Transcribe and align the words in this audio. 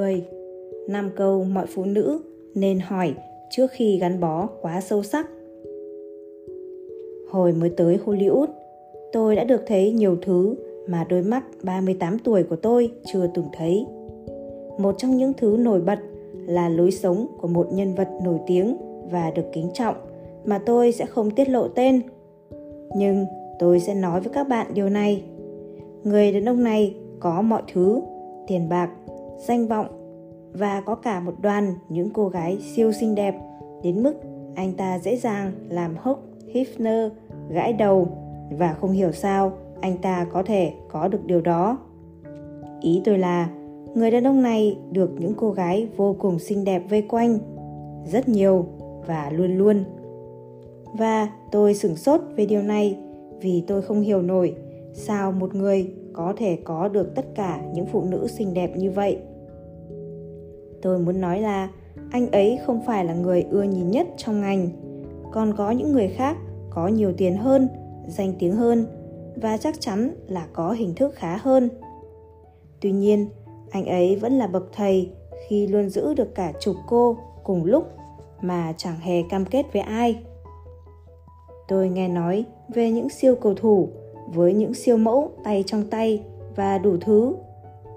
10. 0.00 0.22
Năm 0.88 1.10
câu 1.16 1.44
mọi 1.44 1.66
phụ 1.66 1.84
nữ 1.84 2.20
nên 2.54 2.80
hỏi 2.80 3.14
trước 3.50 3.66
khi 3.70 3.98
gắn 3.98 4.20
bó 4.20 4.48
quá 4.62 4.80
sâu 4.80 5.02
sắc. 5.02 5.28
Hồi 7.30 7.52
mới 7.52 7.70
tới 7.70 7.98
Hollywood, 8.04 8.46
tôi 9.12 9.36
đã 9.36 9.44
được 9.44 9.62
thấy 9.66 9.92
nhiều 9.92 10.16
thứ 10.22 10.54
mà 10.86 11.06
đôi 11.08 11.22
mắt 11.22 11.44
38 11.62 12.18
tuổi 12.18 12.42
của 12.42 12.56
tôi 12.56 12.92
chưa 13.12 13.26
từng 13.34 13.44
thấy. 13.52 13.86
Một 14.78 14.94
trong 14.98 15.16
những 15.16 15.32
thứ 15.32 15.56
nổi 15.58 15.80
bật 15.80 15.98
là 16.46 16.68
lối 16.68 16.90
sống 16.90 17.26
của 17.40 17.48
một 17.48 17.68
nhân 17.72 17.94
vật 17.94 18.08
nổi 18.24 18.38
tiếng 18.46 18.76
và 19.10 19.30
được 19.30 19.46
kính 19.52 19.70
trọng 19.74 19.94
mà 20.44 20.58
tôi 20.66 20.92
sẽ 20.92 21.06
không 21.06 21.30
tiết 21.30 21.48
lộ 21.48 21.68
tên. 21.68 22.00
Nhưng 22.96 23.26
tôi 23.58 23.80
sẽ 23.80 23.94
nói 23.94 24.20
với 24.20 24.32
các 24.34 24.48
bạn 24.48 24.66
điều 24.74 24.88
này. 24.88 25.22
Người 26.04 26.32
đàn 26.32 26.48
ông 26.48 26.62
này 26.62 26.94
có 27.20 27.42
mọi 27.42 27.62
thứ, 27.72 28.00
tiền 28.46 28.68
bạc, 28.68 28.90
danh 29.48 29.66
vọng 29.66 29.86
và 30.52 30.80
có 30.80 30.94
cả 30.94 31.20
một 31.20 31.34
đoàn 31.42 31.74
những 31.88 32.10
cô 32.10 32.28
gái 32.28 32.58
siêu 32.74 32.92
xinh 32.92 33.14
đẹp 33.14 33.34
đến 33.82 34.02
mức 34.02 34.14
anh 34.54 34.72
ta 34.72 34.98
dễ 34.98 35.16
dàng 35.16 35.52
làm 35.68 35.96
hốc 35.98 36.22
Hifner 36.52 37.10
gãi 37.50 37.72
đầu 37.72 38.08
và 38.50 38.72
không 38.80 38.92
hiểu 38.92 39.12
sao 39.12 39.52
anh 39.80 39.98
ta 39.98 40.26
có 40.32 40.42
thể 40.42 40.72
có 40.88 41.08
được 41.08 41.24
điều 41.24 41.40
đó. 41.40 41.78
Ý 42.80 43.02
tôi 43.04 43.18
là 43.18 43.48
người 43.94 44.10
đàn 44.10 44.26
ông 44.26 44.42
này 44.42 44.78
được 44.90 45.10
những 45.18 45.34
cô 45.36 45.50
gái 45.50 45.88
vô 45.96 46.16
cùng 46.18 46.38
xinh 46.38 46.64
đẹp 46.64 46.82
vây 46.90 47.02
quanh, 47.02 47.38
rất 48.06 48.28
nhiều 48.28 48.66
và 49.06 49.30
luôn 49.30 49.58
luôn. 49.58 49.84
Và 50.98 51.28
tôi 51.50 51.74
sửng 51.74 51.96
sốt 51.96 52.20
về 52.36 52.46
điều 52.46 52.62
này 52.62 52.98
vì 53.40 53.64
tôi 53.66 53.82
không 53.82 54.00
hiểu 54.00 54.22
nổi 54.22 54.54
sao 54.92 55.32
một 55.32 55.54
người 55.54 55.92
có 56.12 56.34
thể 56.36 56.58
có 56.64 56.88
được 56.88 57.14
tất 57.14 57.34
cả 57.34 57.60
những 57.74 57.86
phụ 57.86 58.04
nữ 58.04 58.26
xinh 58.26 58.54
đẹp 58.54 58.76
như 58.76 58.90
vậy. 58.90 59.18
Tôi 60.82 60.98
muốn 60.98 61.20
nói 61.20 61.40
là 61.40 61.68
anh 62.10 62.30
ấy 62.30 62.58
không 62.66 62.80
phải 62.86 63.04
là 63.04 63.14
người 63.14 63.44
ưa 63.50 63.62
nhìn 63.62 63.90
nhất 63.90 64.06
trong 64.16 64.40
ngành, 64.40 64.68
còn 65.32 65.56
có 65.56 65.70
những 65.70 65.92
người 65.92 66.08
khác 66.08 66.36
có 66.70 66.88
nhiều 66.88 67.12
tiền 67.16 67.36
hơn, 67.36 67.68
danh 68.06 68.32
tiếng 68.38 68.56
hơn 68.56 68.86
và 69.36 69.56
chắc 69.56 69.80
chắn 69.80 70.14
là 70.26 70.46
có 70.52 70.72
hình 70.72 70.94
thức 70.94 71.14
khá 71.14 71.36
hơn. 71.36 71.68
Tuy 72.80 72.92
nhiên, 72.92 73.28
anh 73.70 73.86
ấy 73.86 74.16
vẫn 74.16 74.38
là 74.38 74.46
bậc 74.46 74.64
thầy 74.72 75.10
khi 75.48 75.66
luôn 75.66 75.88
giữ 75.88 76.14
được 76.14 76.34
cả 76.34 76.52
chục 76.60 76.76
cô 76.88 77.16
cùng 77.44 77.64
lúc 77.64 77.84
mà 78.40 78.74
chẳng 78.76 79.00
hề 79.00 79.22
cam 79.30 79.44
kết 79.44 79.66
với 79.72 79.82
ai. 79.82 80.18
Tôi 81.68 81.88
nghe 81.88 82.08
nói 82.08 82.44
về 82.68 82.90
những 82.90 83.08
siêu 83.08 83.34
cầu 83.34 83.54
thủ 83.54 83.88
với 84.34 84.54
những 84.54 84.74
siêu 84.74 84.96
mẫu 84.96 85.30
tay 85.44 85.64
trong 85.66 85.90
tay 85.90 86.22
và 86.56 86.78
đủ 86.78 86.96
thứ. 87.00 87.34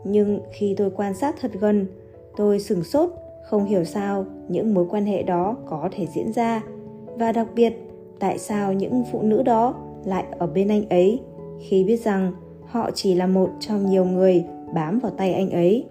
Nhưng 0.03 0.39
khi 0.51 0.75
tôi 0.77 0.91
quan 0.95 1.13
sát 1.13 1.35
thật 1.41 1.51
gần, 1.59 1.87
tôi 2.35 2.59
sửng 2.59 2.83
sốt, 2.83 3.09
không 3.43 3.65
hiểu 3.65 3.83
sao 3.83 4.25
những 4.47 4.73
mối 4.73 4.85
quan 4.89 5.05
hệ 5.05 5.23
đó 5.23 5.55
có 5.65 5.89
thể 5.91 6.07
diễn 6.15 6.33
ra. 6.33 6.63
Và 7.05 7.31
đặc 7.31 7.47
biệt, 7.55 7.73
tại 8.19 8.37
sao 8.37 8.73
những 8.73 9.03
phụ 9.11 9.21
nữ 9.21 9.43
đó 9.43 9.75
lại 10.05 10.25
ở 10.39 10.47
bên 10.47 10.67
anh 10.67 10.89
ấy, 10.89 11.21
khi 11.59 11.83
biết 11.83 11.97
rằng 11.97 12.33
họ 12.65 12.91
chỉ 12.91 13.15
là 13.15 13.27
một 13.27 13.49
trong 13.59 13.89
nhiều 13.89 14.05
người 14.05 14.45
bám 14.73 14.99
vào 14.99 15.11
tay 15.17 15.33
anh 15.33 15.49
ấy. 15.49 15.85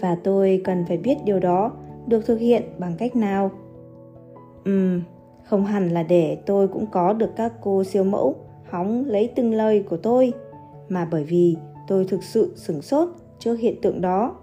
Và 0.00 0.16
tôi 0.24 0.60
cần 0.64 0.84
phải 0.88 0.96
biết 0.96 1.16
điều 1.24 1.38
đó 1.38 1.72
được 2.06 2.26
thực 2.26 2.36
hiện 2.36 2.62
bằng 2.78 2.92
cách 2.98 3.16
nào? 3.16 3.50
Ừm, 4.64 5.02
không 5.44 5.64
hẳn 5.64 5.88
là 5.88 6.02
để 6.02 6.38
tôi 6.46 6.68
cũng 6.68 6.86
có 6.86 7.12
được 7.12 7.30
các 7.36 7.52
cô 7.60 7.84
siêu 7.84 8.04
mẫu 8.04 8.36
hóng 8.70 9.04
lấy 9.06 9.32
từng 9.36 9.54
lời 9.54 9.84
của 9.90 9.96
tôi, 9.96 10.32
mà 10.88 11.08
bởi 11.10 11.24
vì 11.24 11.56
tôi 11.88 12.04
thực 12.04 12.22
sự 12.22 12.52
sửng 12.56 12.82
sốt 12.82 13.08
trước 13.38 13.54
hiện 13.54 13.80
tượng 13.82 14.00
đó 14.00 14.36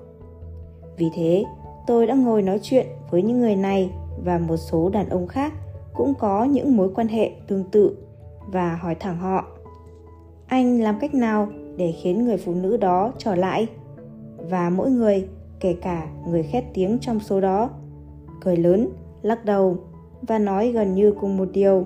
vì 1.00 1.10
thế, 1.14 1.46
tôi 1.88 2.08
đã 2.08 2.16
ngồi 2.16 2.42
nói 2.42 2.60
chuyện 2.62 2.88
với 3.12 3.24
những 3.24 3.40
người 3.40 3.56
này 3.56 3.92
và 4.24 4.38
một 4.38 4.58
số 4.58 4.90
đàn 4.90 5.10
ông 5.10 5.28
khác 5.28 5.54
cũng 5.94 6.14
có 6.20 6.44
những 6.44 6.78
mối 6.78 6.90
quan 6.96 7.08
hệ 7.08 7.32
tương 7.48 7.64
tự 7.64 7.98
và 8.48 8.76
hỏi 8.76 8.96
thẳng 8.96 9.18
họ, 9.18 9.46
anh 10.48 10.82
làm 10.82 11.00
cách 11.00 11.14
nào 11.14 11.48
để 11.78 11.92
khiến 12.02 12.26
người 12.26 12.38
phụ 12.38 12.54
nữ 12.54 12.78
đó 12.78 13.12
trở 13.18 13.36
lại? 13.36 13.68
Và 14.50 14.70
mỗi 14.70 14.92
người, 14.92 15.28
kể 15.60 15.76
cả 15.82 16.08
người 16.28 16.44
khét 16.44 16.64
tiếng 16.74 16.98
trong 17.02 17.20
số 17.20 17.42
đó, 17.42 17.70
cười 18.42 18.58
lớn, 18.58 18.90
lắc 19.22 19.46
đầu 19.46 19.78
và 20.22 20.40
nói 20.40 20.72
gần 20.72 20.96
như 20.96 21.12
cùng 21.12 21.38
một 21.38 21.50
điều, 21.54 21.86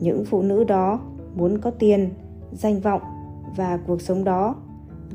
những 0.00 0.24
phụ 0.24 0.42
nữ 0.42 0.64
đó 0.64 1.00
muốn 1.34 1.58
có 1.58 1.70
tiền, 1.70 2.10
danh 2.52 2.80
vọng 2.80 3.02
và 3.56 3.78
cuộc 3.86 4.00
sống 4.00 4.24
đó 4.24 4.54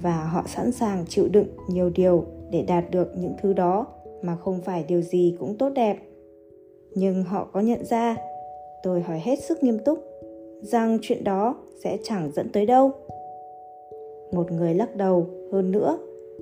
và 0.01 0.23
họ 0.23 0.43
sẵn 0.47 0.71
sàng 0.71 1.05
chịu 1.07 1.27
đựng 1.31 1.47
nhiều 1.67 1.89
điều 1.95 2.25
để 2.51 2.61
đạt 2.61 2.91
được 2.91 3.11
những 3.17 3.33
thứ 3.41 3.53
đó 3.53 3.87
mà 4.21 4.35
không 4.35 4.61
phải 4.61 4.85
điều 4.87 5.01
gì 5.01 5.35
cũng 5.39 5.57
tốt 5.57 5.69
đẹp. 5.69 5.97
Nhưng 6.95 7.23
họ 7.23 7.47
có 7.53 7.59
nhận 7.59 7.85
ra, 7.85 8.15
tôi 8.83 9.01
hỏi 9.01 9.19
hết 9.19 9.39
sức 9.39 9.63
nghiêm 9.63 9.79
túc, 9.79 9.99
rằng 10.61 10.97
chuyện 11.01 11.23
đó 11.23 11.55
sẽ 11.83 11.97
chẳng 12.03 12.31
dẫn 12.35 12.49
tới 12.53 12.65
đâu. 12.65 12.91
Một 14.31 14.51
người 14.51 14.73
lắc 14.73 14.95
đầu 14.95 15.25
hơn 15.51 15.71
nữa 15.71 15.97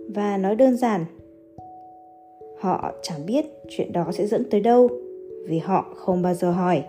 và 0.10 0.38
nói 0.38 0.56
đơn 0.56 0.78
giản, 0.78 1.06
họ 2.60 2.94
chẳng 3.02 3.26
biết 3.26 3.46
chuyện 3.70 3.94
đó 3.94 4.12
sẽ 4.14 4.28
dẫn 4.28 4.50
tới 4.52 4.62
đâu 4.62 4.90
vì 5.48 5.58
họ 5.58 5.86
không 5.96 6.22
bao 6.22 6.34
giờ 6.34 6.52
hỏi. 6.52 6.84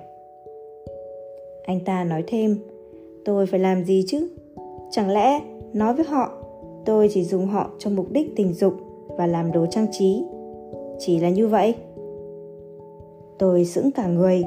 Anh 1.64 1.80
ta 1.84 2.04
nói 2.04 2.24
thêm, 2.26 2.58
tôi 3.24 3.46
phải 3.46 3.60
làm 3.60 3.84
gì 3.84 4.04
chứ? 4.06 4.28
Chẳng 4.90 5.10
lẽ 5.10 5.40
nói 5.72 5.94
với 5.94 6.04
họ, 6.04 6.32
tôi 6.84 7.08
chỉ 7.12 7.24
dùng 7.24 7.46
họ 7.46 7.70
cho 7.78 7.90
mục 7.90 8.06
đích 8.10 8.32
tình 8.36 8.52
dục 8.52 8.74
và 9.18 9.26
làm 9.26 9.52
đồ 9.52 9.66
trang 9.66 9.86
trí. 9.90 10.24
Chỉ 10.98 11.20
là 11.20 11.28
như 11.28 11.48
vậy. 11.48 11.74
Tôi 13.38 13.64
sững 13.64 13.90
cả 13.90 14.06
người, 14.06 14.44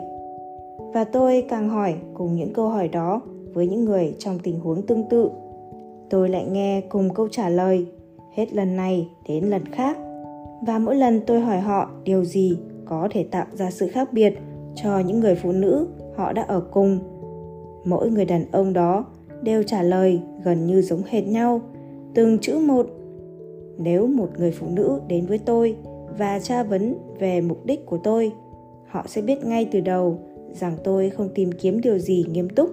và 0.93 1.03
tôi 1.03 1.45
càng 1.49 1.69
hỏi 1.69 1.95
cùng 2.13 2.35
những 2.35 2.53
câu 2.53 2.69
hỏi 2.69 2.87
đó 2.87 3.21
với 3.53 3.67
những 3.67 3.85
người 3.85 4.15
trong 4.19 4.39
tình 4.43 4.59
huống 4.59 4.81
tương 4.81 5.09
tự. 5.09 5.29
Tôi 6.09 6.29
lại 6.29 6.45
nghe 6.51 6.81
cùng 6.81 7.13
câu 7.13 7.27
trả 7.27 7.49
lời, 7.49 7.85
hết 8.31 8.53
lần 8.53 8.75
này 8.75 9.09
đến 9.27 9.43
lần 9.43 9.65
khác. 9.65 9.97
Và 10.67 10.79
mỗi 10.79 10.95
lần 10.95 11.21
tôi 11.27 11.39
hỏi 11.39 11.59
họ 11.59 11.89
điều 12.03 12.25
gì 12.25 12.57
có 12.85 13.07
thể 13.11 13.23
tạo 13.23 13.45
ra 13.53 13.71
sự 13.71 13.87
khác 13.87 14.13
biệt 14.13 14.33
cho 14.75 14.99
những 14.99 15.19
người 15.19 15.35
phụ 15.35 15.51
nữ 15.51 15.87
họ 16.15 16.33
đã 16.33 16.41
ở 16.41 16.61
cùng, 16.71 16.99
mỗi 17.85 18.09
người 18.11 18.25
đàn 18.25 18.45
ông 18.51 18.73
đó 18.73 19.05
đều 19.41 19.63
trả 19.63 19.83
lời 19.83 20.21
gần 20.43 20.65
như 20.65 20.81
giống 20.81 21.01
hệt 21.07 21.27
nhau, 21.27 21.61
từng 22.13 22.37
chữ 22.39 22.59
một 22.59 22.85
nếu 23.81 24.07
một 24.07 24.29
người 24.37 24.51
phụ 24.51 24.67
nữ 24.69 25.01
đến 25.07 25.25
với 25.25 25.37
tôi 25.37 25.75
và 26.17 26.39
tra 26.39 26.63
vấn 26.63 26.95
về 27.19 27.41
mục 27.41 27.65
đích 27.65 27.85
của 27.85 27.97
tôi, 27.97 28.31
họ 28.87 29.05
sẽ 29.07 29.21
biết 29.21 29.45
ngay 29.45 29.67
từ 29.71 29.79
đầu 29.79 30.19
rằng 30.53 30.73
tôi 30.83 31.09
không 31.09 31.29
tìm 31.35 31.51
kiếm 31.51 31.81
điều 31.81 31.99
gì 31.99 32.25
nghiêm 32.31 32.49
túc. 32.49 32.69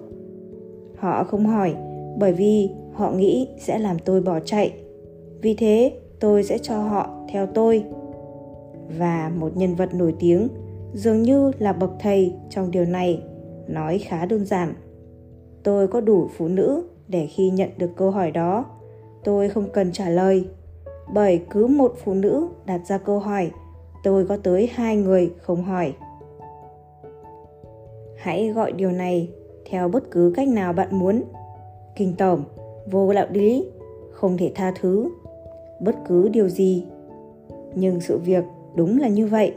Họ 0.97 1.25
không 1.25 1.47
hỏi 1.47 1.75
bởi 2.19 2.33
vì 2.33 2.71
họ 2.93 3.13
nghĩ 3.13 3.49
sẽ 3.59 3.79
làm 3.79 3.99
tôi 3.99 4.21
bỏ 4.21 4.41
chạy. 4.41 4.73
Vì 5.43 5.55
thế, 5.55 5.93
tôi 6.21 6.45
sẽ 6.45 6.59
cho 6.59 6.83
họ 6.83 7.27
theo 7.33 7.47
tôi. 7.47 7.85
Và 8.99 9.33
một 9.39 9.57
nhân 9.57 9.75
vật 9.75 9.95
nổi 9.95 10.15
tiếng 10.19 10.49
dường 10.95 11.23
như 11.23 11.53
là 11.59 11.73
bậc 11.73 11.91
thầy 12.01 12.33
trong 12.51 12.71
điều 12.71 12.85
này 12.85 13.23
nói 13.69 13.99
khá 13.99 14.27
đơn 14.27 14.47
giản. 14.47 14.75
Tôi 15.63 15.89
có 15.89 16.01
đủ 16.01 16.29
phụ 16.37 16.49
nữ 16.49 16.83
để 17.09 17.27
khi 17.27 17.51
nhận 17.51 17.71
được 17.79 17.91
câu 17.97 18.11
hỏi 18.11 18.31
đó, 18.31 18.65
tôi 19.25 19.49
không 19.49 19.69
cần 19.73 19.93
trả 19.93 20.09
lời 20.09 20.45
bởi 21.15 21.43
cứ 21.51 21.67
một 21.67 21.95
phụ 22.05 22.15
nữ 22.15 22.49
đặt 22.67 22.81
ra 22.87 22.99
câu 22.99 23.19
hỏi, 23.19 23.51
tôi 24.03 24.27
có 24.27 24.37
tới 24.37 24.71
hai 24.75 24.97
người 24.97 25.33
không 25.41 25.65
hỏi. 25.65 25.93
Hãy 28.17 28.49
gọi 28.49 28.73
điều 28.73 28.91
này 28.91 29.31
theo 29.71 29.89
bất 29.89 30.11
cứ 30.11 30.33
cách 30.37 30.49
nào 30.49 30.73
bạn 30.73 30.89
muốn. 30.91 31.23
Kinh 31.97 32.15
tởm 32.19 32.45
vô 32.91 33.13
đạo 33.13 33.27
lý, 33.31 33.67
không 34.11 34.37
thể 34.37 34.53
tha 34.55 34.73
thứ 34.81 35.11
bất 35.81 35.97
cứ 36.09 36.29
điều 36.29 36.49
gì. 36.49 36.85
Nhưng 37.75 38.01
sự 38.01 38.19
việc 38.19 38.45
đúng 38.75 38.99
là 38.99 39.09
như 39.09 39.27
vậy. 39.27 39.53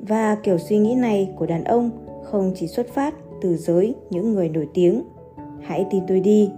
Và 0.00 0.34
kiểu 0.34 0.58
suy 0.58 0.78
nghĩ 0.78 0.94
này 0.94 1.30
của 1.36 1.46
đàn 1.46 1.64
ông 1.64 1.90
không 2.24 2.52
chỉ 2.54 2.66
xuất 2.66 2.88
phát 2.88 3.14
từ 3.40 3.56
giới 3.56 3.94
những 4.10 4.32
người 4.32 4.48
nổi 4.48 4.68
tiếng. 4.74 5.02
Hãy 5.60 5.86
tin 5.90 6.02
tôi 6.08 6.20
đi. 6.20 6.50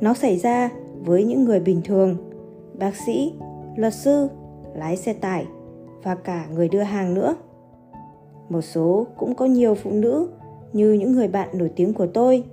Nó 0.00 0.14
xảy 0.14 0.36
ra 0.36 0.70
với 1.04 1.24
những 1.24 1.44
người 1.44 1.60
bình 1.60 1.80
thường 1.84 2.16
bác 2.78 2.96
sĩ 3.06 3.34
luật 3.76 3.94
sư 3.94 4.28
lái 4.74 4.96
xe 4.96 5.12
tải 5.12 5.46
và 6.02 6.14
cả 6.14 6.46
người 6.54 6.68
đưa 6.68 6.82
hàng 6.82 7.14
nữa 7.14 7.34
một 8.48 8.60
số 8.60 9.06
cũng 9.16 9.34
có 9.34 9.46
nhiều 9.46 9.74
phụ 9.74 9.90
nữ 9.90 10.28
như 10.72 10.92
những 10.92 11.12
người 11.12 11.28
bạn 11.28 11.48
nổi 11.52 11.70
tiếng 11.76 11.94
của 11.94 12.06
tôi 12.06 12.44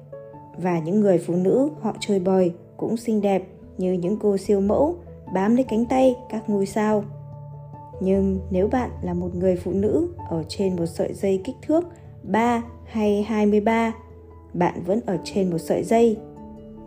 và 0.58 0.80
những 0.80 1.00
người 1.02 1.18
phụ 1.18 1.36
nữ 1.36 1.70
họ 1.82 1.96
chơi 2.00 2.20
bời 2.20 2.54
cũng 2.78 2.98
xinh 2.98 3.22
đẹp 3.22 3.44
như 3.78 3.94
những 3.94 4.18
cô 4.20 4.38
siêu 4.38 4.62
mẫu 4.62 4.96
bám 5.34 5.56
lấy 5.56 5.64
cánh 5.64 5.86
tay 5.86 6.16
các 6.30 6.50
ngôi 6.50 6.66
sao. 6.66 7.04
Nhưng 8.02 8.40
nếu 8.52 8.68
bạn 8.68 8.90
là 9.02 9.14
một 9.14 9.36
người 9.36 9.56
phụ 9.56 9.72
nữ 9.72 10.08
ở 10.30 10.44
trên 10.48 10.76
một 10.76 10.86
sợi 10.86 11.14
dây 11.14 11.42
kích 11.44 11.56
thước 11.62 11.86
3 12.24 12.64
hay 12.86 13.24
23, 13.24 13.94
bạn 14.54 14.84
vẫn 14.86 15.00
ở 15.06 15.18
trên 15.24 15.50
một 15.50 15.58
sợi 15.58 15.84
dây. 15.84 16.18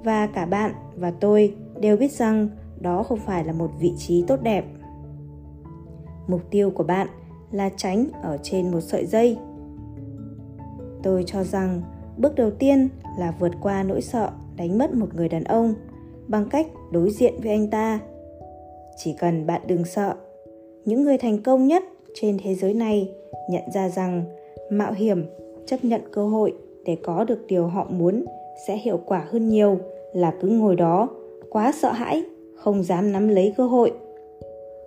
Và 0.05 0.27
cả 0.27 0.47
bạn 0.47 0.73
và 0.97 1.11
tôi 1.11 1.55
đều 1.81 1.97
biết 1.97 2.13
rằng 2.13 2.49
đó 2.83 3.03
không 3.03 3.19
phải 3.19 3.45
là 3.45 3.53
một 3.53 3.71
vị 3.81 3.93
trí 3.97 4.25
tốt 4.27 4.43
đẹp. 4.43 4.65
Mục 6.27 6.41
tiêu 6.51 6.71
của 6.71 6.85
bạn 6.85 7.09
là 7.51 7.71
tránh 7.77 8.07
ở 8.23 8.39
trên 8.43 8.71
một 8.71 8.81
sợi 8.81 9.07
dây. 9.07 9.39
Tôi 11.03 11.25
cho 11.27 11.45
rằng 11.45 11.83
bước 12.17 12.35
đầu 12.35 12.51
tiên 12.51 12.89
là 13.19 13.35
vượt 13.39 13.53
qua 13.61 13.83
nỗi 13.83 14.03
sợ 14.03 14.31
đánh 14.57 14.79
mất 14.79 14.95
một 14.95 15.15
người 15.15 15.29
đàn 15.29 15.45
ông 15.45 15.75
bằng 16.29 16.49
cách 16.51 16.67
đối 16.93 17.11
diện 17.11 17.35
với 17.43 17.51
anh 17.51 17.71
ta. 17.71 18.01
Chỉ 18.97 19.15
cần 19.19 19.47
bạn 19.47 19.63
đừng 19.67 19.85
sợ, 19.85 20.15
những 20.85 21.03
người 21.03 21.19
thành 21.19 21.43
công 21.43 21.67
nhất 21.67 21.83
trên 22.15 22.39
thế 22.43 22.55
giới 22.55 22.75
này 22.75 23.11
nhận 23.51 23.63
ra 23.75 23.89
rằng 23.89 24.25
mạo 24.71 24.93
hiểm, 24.93 25.27
chấp 25.67 25.85
nhận 25.85 26.01
cơ 26.13 26.29
hội 26.29 26.55
để 26.85 26.97
có 27.03 27.25
được 27.25 27.47
điều 27.47 27.67
họ 27.67 27.87
muốn 27.91 28.25
sẽ 28.67 28.77
hiệu 28.77 29.01
quả 29.07 29.27
hơn 29.31 29.49
nhiều 29.49 29.79
là 30.13 30.35
cứ 30.41 30.49
ngồi 30.49 30.77
đó, 30.77 31.09
quá 31.51 31.73
sợ 31.73 31.93
hãi 31.93 32.23
không 32.63 32.83
dám 32.83 33.13
nắm 33.13 33.29
lấy 33.29 33.55
cơ 33.57 33.67
hội. 33.67 33.93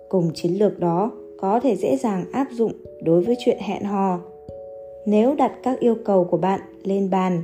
Cùng 0.08 0.30
chiến 0.34 0.52
lược 0.52 0.78
đó 0.78 1.12
có 1.40 1.60
thể 1.60 1.76
dễ 1.76 1.96
dàng 1.96 2.24
áp 2.32 2.46
dụng 2.50 2.72
đối 3.02 3.22
với 3.22 3.36
chuyện 3.38 3.58
hẹn 3.60 3.84
hò. 3.84 4.20
Nếu 5.06 5.34
đặt 5.34 5.52
các 5.62 5.80
yêu 5.80 5.96
cầu 6.04 6.24
của 6.24 6.36
bạn 6.36 6.60
lên 6.82 7.10
bàn, 7.10 7.42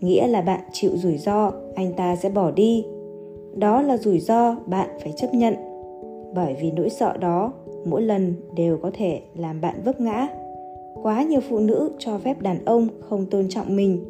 nghĩa 0.00 0.26
là 0.26 0.40
bạn 0.40 0.60
chịu 0.72 0.90
rủi 0.96 1.18
ro, 1.18 1.52
anh 1.74 1.92
ta 1.92 2.16
sẽ 2.16 2.28
bỏ 2.28 2.50
đi. 2.50 2.84
Đó 3.56 3.82
là 3.82 3.96
rủi 3.96 4.20
ro 4.20 4.56
bạn 4.66 4.88
phải 5.02 5.12
chấp 5.16 5.34
nhận. 5.34 5.54
Bởi 6.34 6.56
vì 6.60 6.70
nỗi 6.70 6.90
sợ 6.90 7.16
đó 7.16 7.52
mỗi 7.84 8.02
lần 8.02 8.34
đều 8.56 8.78
có 8.82 8.90
thể 8.94 9.20
làm 9.36 9.60
bạn 9.60 9.82
vấp 9.84 10.00
ngã. 10.00 10.28
Quá 11.02 11.22
nhiều 11.22 11.40
phụ 11.48 11.58
nữ 11.58 11.90
cho 11.98 12.18
phép 12.18 12.42
đàn 12.42 12.64
ông 12.64 12.88
không 13.00 13.26
tôn 13.26 13.48
trọng 13.48 13.76
mình, 13.76 14.04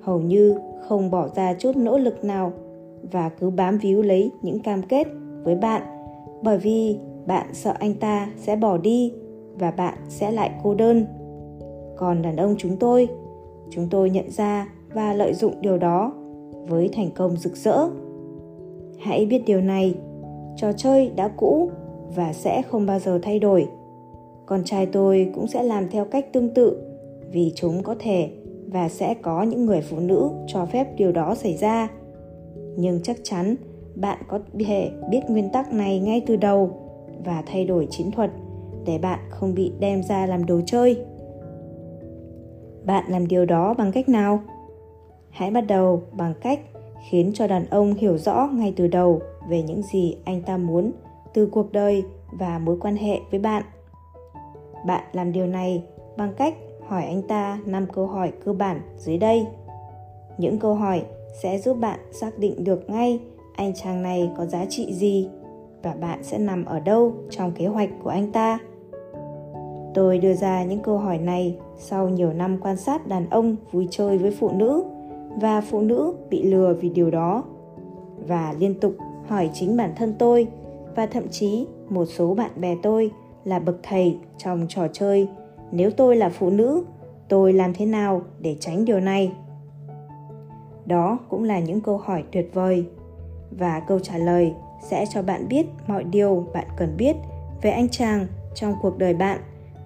hầu 0.00 0.20
như 0.20 0.56
không 0.88 1.10
bỏ 1.10 1.28
ra 1.28 1.54
chút 1.54 1.76
nỗ 1.76 1.98
lực 1.98 2.24
nào 2.24 2.52
và 3.12 3.28
cứ 3.28 3.50
bám 3.50 3.78
víu 3.78 4.02
lấy 4.02 4.30
những 4.42 4.58
cam 4.58 4.82
kết 4.82 5.06
với 5.44 5.54
bạn. 5.54 5.82
Bởi 6.42 6.58
vì 6.58 6.98
bạn 7.26 7.46
sợ 7.52 7.74
anh 7.78 7.94
ta 7.94 8.28
sẽ 8.36 8.56
bỏ 8.56 8.76
đi 8.76 9.12
và 9.58 9.70
bạn 9.70 9.94
sẽ 10.08 10.30
lại 10.30 10.50
cô 10.62 10.74
đơn. 10.74 11.06
Còn 11.96 12.22
đàn 12.22 12.36
ông 12.36 12.54
chúng 12.58 12.76
tôi 12.76 13.08
chúng 13.70 13.88
tôi 13.90 14.10
nhận 14.10 14.30
ra 14.30 14.68
và 14.94 15.12
lợi 15.12 15.34
dụng 15.34 15.54
điều 15.60 15.78
đó 15.78 16.12
với 16.68 16.90
thành 16.92 17.10
công 17.10 17.36
rực 17.36 17.56
rỡ. 17.56 17.88
Hãy 18.98 19.26
biết 19.26 19.42
điều 19.46 19.60
này. 19.60 19.94
Trò 20.56 20.72
chơi 20.72 21.10
đã 21.16 21.28
cũ 21.28 21.70
và 22.16 22.32
sẽ 22.32 22.62
không 22.62 22.86
bao 22.86 22.98
giờ 22.98 23.18
thay 23.22 23.38
đổi. 23.38 23.68
Con 24.46 24.64
trai 24.64 24.86
tôi 24.86 25.30
cũng 25.34 25.46
sẽ 25.46 25.62
làm 25.62 25.88
theo 25.90 26.04
cách 26.04 26.32
tương 26.32 26.54
tự 26.54 26.78
vì 27.32 27.52
chúng 27.54 27.82
có 27.82 27.94
thể 27.98 28.30
và 28.66 28.88
sẽ 28.88 29.14
có 29.14 29.42
những 29.42 29.66
người 29.66 29.80
phụ 29.80 29.98
nữ 29.98 30.30
cho 30.46 30.66
phép 30.66 30.96
điều 30.96 31.12
đó 31.12 31.34
xảy 31.34 31.56
ra. 31.56 31.88
Nhưng 32.76 33.00
chắc 33.02 33.16
chắn 33.22 33.56
bạn 34.00 34.18
có 34.28 34.38
thể 34.66 34.90
biết 35.10 35.20
nguyên 35.28 35.50
tắc 35.50 35.72
này 35.72 35.98
ngay 35.98 36.22
từ 36.26 36.36
đầu 36.36 36.70
và 37.24 37.42
thay 37.46 37.64
đổi 37.64 37.88
chiến 37.90 38.10
thuật 38.10 38.30
để 38.84 38.98
bạn 38.98 39.18
không 39.30 39.54
bị 39.54 39.72
đem 39.80 40.02
ra 40.02 40.26
làm 40.26 40.46
đồ 40.46 40.60
chơi. 40.66 41.04
Bạn 42.84 43.04
làm 43.08 43.28
điều 43.28 43.44
đó 43.44 43.74
bằng 43.74 43.92
cách 43.92 44.08
nào? 44.08 44.40
Hãy 45.30 45.50
bắt 45.50 45.60
đầu 45.60 46.02
bằng 46.12 46.34
cách 46.40 46.60
khiến 47.10 47.30
cho 47.34 47.46
đàn 47.46 47.66
ông 47.70 47.94
hiểu 47.94 48.18
rõ 48.18 48.48
ngay 48.52 48.72
từ 48.76 48.86
đầu 48.86 49.20
về 49.48 49.62
những 49.62 49.82
gì 49.82 50.16
anh 50.24 50.42
ta 50.42 50.56
muốn 50.56 50.92
từ 51.34 51.46
cuộc 51.46 51.72
đời 51.72 52.04
và 52.32 52.58
mối 52.58 52.76
quan 52.80 52.96
hệ 52.96 53.20
với 53.30 53.40
bạn. 53.40 53.62
Bạn 54.86 55.04
làm 55.12 55.32
điều 55.32 55.46
này 55.46 55.84
bằng 56.16 56.34
cách 56.36 56.54
hỏi 56.86 57.04
anh 57.04 57.22
ta 57.22 57.58
5 57.66 57.86
câu 57.92 58.06
hỏi 58.06 58.32
cơ 58.44 58.52
bản 58.52 58.80
dưới 58.96 59.18
đây. 59.18 59.46
Những 60.38 60.58
câu 60.58 60.74
hỏi 60.74 61.02
sẽ 61.42 61.58
giúp 61.58 61.76
bạn 61.80 61.98
xác 62.12 62.38
định 62.38 62.64
được 62.64 62.90
ngay 62.90 63.20
anh 63.58 63.72
chàng 63.74 64.02
này 64.02 64.30
có 64.36 64.46
giá 64.46 64.64
trị 64.68 64.92
gì 64.92 65.28
và 65.82 65.94
bạn 66.00 66.18
sẽ 66.22 66.38
nằm 66.38 66.64
ở 66.64 66.80
đâu 66.80 67.14
trong 67.30 67.52
kế 67.52 67.66
hoạch 67.66 67.90
của 68.02 68.10
anh 68.10 68.32
ta. 68.32 68.58
Tôi 69.94 70.18
đưa 70.18 70.34
ra 70.34 70.64
những 70.64 70.80
câu 70.80 70.98
hỏi 70.98 71.18
này 71.18 71.56
sau 71.78 72.08
nhiều 72.08 72.32
năm 72.32 72.58
quan 72.60 72.76
sát 72.76 73.06
đàn 73.06 73.30
ông 73.30 73.56
vui 73.72 73.88
chơi 73.90 74.18
với 74.18 74.30
phụ 74.30 74.50
nữ 74.50 74.84
và 75.40 75.60
phụ 75.60 75.80
nữ 75.80 76.14
bị 76.30 76.42
lừa 76.42 76.74
vì 76.74 76.88
điều 76.88 77.10
đó 77.10 77.44
và 78.26 78.54
liên 78.58 78.80
tục 78.80 78.94
hỏi 79.26 79.50
chính 79.52 79.76
bản 79.76 79.92
thân 79.96 80.14
tôi 80.18 80.46
và 80.96 81.06
thậm 81.06 81.28
chí 81.28 81.66
một 81.88 82.04
số 82.04 82.34
bạn 82.34 82.50
bè 82.60 82.76
tôi 82.82 83.10
là 83.44 83.58
bậc 83.58 83.76
thầy 83.82 84.18
trong 84.38 84.66
trò 84.68 84.88
chơi, 84.92 85.28
nếu 85.72 85.90
tôi 85.90 86.16
là 86.16 86.28
phụ 86.28 86.50
nữ, 86.50 86.84
tôi 87.28 87.52
làm 87.52 87.74
thế 87.74 87.86
nào 87.86 88.22
để 88.40 88.56
tránh 88.60 88.84
điều 88.84 89.00
này 89.00 89.32
đó 90.86 91.18
cũng 91.28 91.44
là 91.44 91.58
những 91.58 91.80
câu 91.80 91.98
hỏi 91.98 92.24
tuyệt 92.32 92.50
vời 92.54 92.86
và 93.50 93.80
câu 93.80 93.98
trả 93.98 94.18
lời 94.18 94.54
sẽ 94.90 95.04
cho 95.10 95.22
bạn 95.22 95.48
biết 95.48 95.66
mọi 95.86 96.04
điều 96.04 96.46
bạn 96.54 96.66
cần 96.76 96.96
biết 96.96 97.16
về 97.62 97.70
anh 97.70 97.88
chàng 97.88 98.26
trong 98.54 98.74
cuộc 98.82 98.98
đời 98.98 99.14
bạn 99.14 99.40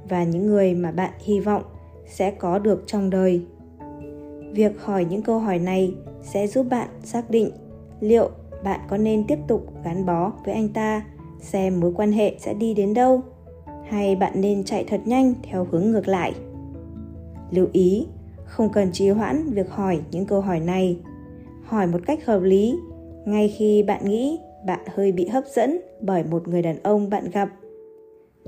và 0.09 0.25
những 0.25 0.47
người 0.47 0.75
mà 0.75 0.91
bạn 0.91 1.11
hy 1.19 1.41
vọng 1.41 1.63
sẽ 2.07 2.31
có 2.31 2.59
được 2.59 2.85
trong 2.87 3.11
đời. 3.11 3.45
Việc 4.53 4.81
hỏi 4.81 5.05
những 5.05 5.23
câu 5.23 5.39
hỏi 5.39 5.59
này 5.59 5.95
sẽ 6.23 6.47
giúp 6.47 6.67
bạn 6.71 6.89
xác 7.03 7.31
định 7.31 7.51
liệu 8.01 8.31
bạn 8.65 8.81
có 8.89 8.97
nên 8.97 9.27
tiếp 9.27 9.39
tục 9.49 9.67
gắn 9.85 10.07
bó 10.07 10.33
với 10.45 10.55
anh 10.55 10.69
ta, 10.69 11.05
xem 11.41 11.81
mối 11.81 11.93
quan 11.97 12.13
hệ 12.13 12.35
sẽ 12.39 12.55
đi 12.55 12.75
đến 12.75 12.95
đâu, 12.95 13.23
hay 13.89 14.17
bạn 14.17 14.33
nên 14.41 14.65
chạy 14.65 14.85
thật 14.89 15.01
nhanh 15.05 15.35
theo 15.43 15.67
hướng 15.71 15.91
ngược 15.91 16.09
lại. 16.09 16.33
Lưu 17.51 17.67
ý, 17.73 18.07
không 18.45 18.69
cần 18.69 18.93
trì 18.93 19.09
hoãn 19.09 19.51
việc 19.51 19.71
hỏi 19.71 20.01
những 20.11 20.27
câu 20.27 20.41
hỏi 20.41 20.61
này. 20.61 20.99
Hỏi 21.65 21.87
một 21.87 21.99
cách 22.07 22.27
hợp 22.27 22.41
lý 22.43 22.79
ngay 23.25 23.49
khi 23.49 23.83
bạn 23.83 24.05
nghĩ 24.05 24.39
bạn 24.67 24.81
hơi 24.87 25.13
bị 25.13 25.27
hấp 25.27 25.45
dẫn 25.47 25.81
bởi 26.01 26.25
một 26.25 26.49
người 26.49 26.63
đàn 26.63 26.77
ông 26.83 27.11
bạn 27.11 27.25
gặp, 27.33 27.49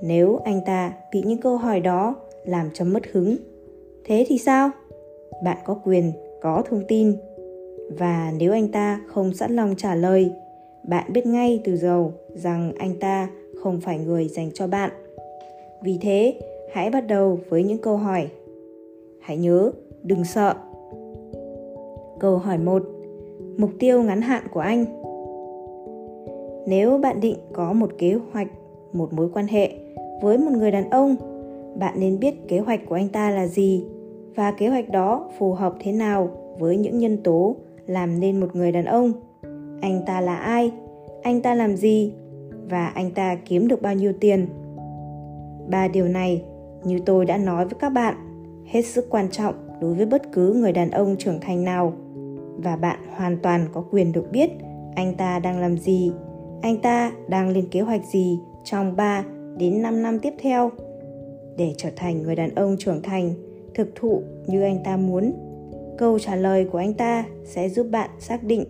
nếu 0.03 0.41
anh 0.45 0.61
ta 0.67 0.93
bị 1.13 1.23
những 1.27 1.41
câu 1.41 1.57
hỏi 1.57 1.81
đó 1.81 2.17
làm 2.45 2.71
cho 2.75 2.85
mất 2.85 3.03
hứng, 3.13 3.37
thế 4.05 4.25
thì 4.29 4.39
sao? 4.39 4.71
Bạn 5.45 5.59
có 5.65 5.75
quyền 5.85 6.13
có 6.43 6.63
thông 6.69 6.83
tin. 6.89 7.17
Và 7.99 8.33
nếu 8.39 8.53
anh 8.53 8.69
ta 8.69 9.01
không 9.07 9.35
sẵn 9.35 9.57
lòng 9.57 9.75
trả 9.77 9.95
lời, 9.95 10.31
bạn 10.89 11.13
biết 11.13 11.27
ngay 11.27 11.61
từ 11.65 11.77
đầu 11.83 12.13
rằng 12.35 12.73
anh 12.79 12.99
ta 13.01 13.29
không 13.63 13.81
phải 13.81 13.99
người 13.99 14.29
dành 14.29 14.51
cho 14.55 14.67
bạn. 14.67 14.91
Vì 15.83 15.99
thế, 16.01 16.41
hãy 16.73 16.91
bắt 16.91 17.01
đầu 17.01 17.39
với 17.49 17.65
những 17.65 17.79
câu 17.79 17.97
hỏi. 17.97 18.29
Hãy 19.21 19.37
nhớ, 19.37 19.71
đừng 20.03 20.25
sợ. 20.25 20.55
Câu 22.21 22.39
hỏi 22.39 22.59
1 22.59 22.83
mục 23.59 23.71
tiêu 23.79 24.03
ngắn 24.03 24.21
hạn 24.21 24.43
của 24.53 24.61
anh. 24.61 24.85
Nếu 26.67 26.99
bạn 26.99 27.21
định 27.21 27.37
có 27.53 27.73
một 27.73 27.91
kế 27.99 28.19
hoạch, 28.33 28.49
một 28.93 29.13
mối 29.13 29.29
quan 29.35 29.47
hệ 29.47 29.73
với 30.23 30.39
một 30.39 30.53
người 30.53 30.71
đàn 30.71 30.91
ông, 30.91 31.17
bạn 31.79 31.95
nên 32.01 32.21
biết 32.21 32.49
kế 32.49 32.59
hoạch 32.59 32.81
của 32.89 32.95
anh 32.95 33.09
ta 33.09 33.31
là 33.31 33.47
gì 33.47 33.85
và 34.35 34.51
kế 34.51 34.69
hoạch 34.69 34.91
đó 34.91 35.31
phù 35.39 35.53
hợp 35.53 35.75
thế 35.81 35.93
nào 35.93 36.29
với 36.59 36.77
những 36.77 36.99
nhân 36.99 37.23
tố 37.23 37.57
làm 37.87 38.21
nên 38.21 38.41
một 38.41 38.47
người 38.53 38.73
đàn 38.73 38.85
ông. 38.85 39.13
Anh 39.81 40.03
ta 40.07 40.21
là 40.21 40.37
ai, 40.37 40.73
anh 41.23 41.41
ta 41.41 41.55
làm 41.55 41.77
gì 41.77 42.13
và 42.71 42.87
anh 42.87 43.11
ta 43.11 43.35
kiếm 43.35 43.69
được 43.69 43.83
bao 43.83 43.95
nhiêu 43.95 44.13
tiền. 44.21 44.47
Ba 45.69 45.89
điều 45.89 46.09
này, 46.09 46.43
như 46.85 46.99
tôi 47.07 47.25
đã 47.25 47.37
nói 47.37 47.65
với 47.65 47.75
các 47.79 47.91
bạn, 47.91 48.15
hết 48.67 48.83
sức 48.83 49.07
quan 49.11 49.31
trọng 49.31 49.55
đối 49.81 49.95
với 49.95 50.07
bất 50.07 50.33
cứ 50.33 50.55
người 50.55 50.73
đàn 50.73 50.91
ông 50.91 51.17
trưởng 51.19 51.41
thành 51.41 51.65
nào 51.65 51.93
và 52.65 52.77
bạn 52.77 52.99
hoàn 53.17 53.37
toàn 53.43 53.67
có 53.73 53.85
quyền 53.91 54.13
được 54.13 54.33
biết 54.33 54.51
anh 54.95 55.15
ta 55.15 55.39
đang 55.39 55.61
làm 55.61 55.79
gì, 55.79 56.13
anh 56.63 56.77
ta 56.77 57.13
đang 57.29 57.49
lên 57.49 57.69
kế 57.71 57.81
hoạch 57.81 58.05
gì 58.05 58.39
trong 58.65 58.97
3 58.97 59.25
đến 59.59 59.83
5 59.83 60.03
năm 60.03 60.19
tiếp 60.19 60.35
theo. 60.39 60.71
Để 61.57 61.75
trở 61.77 61.91
thành 61.97 62.23
người 62.23 62.37
đàn 62.37 62.55
ông 62.55 62.77
trưởng 62.79 63.03
thành, 63.03 63.35
thực 63.75 63.95
thụ 63.95 64.23
như 64.47 64.63
anh 64.63 64.79
ta 64.85 64.97
muốn, 64.97 65.33
câu 65.99 66.19
trả 66.19 66.37
lời 66.37 66.65
của 66.65 66.79
anh 66.79 66.95
ta 66.95 67.25
sẽ 67.45 67.69
giúp 67.69 67.87
bạn 67.91 68.11
xác 68.19 68.45
định 68.45 68.65